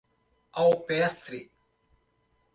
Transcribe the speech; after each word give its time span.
Alpestre 0.63 1.37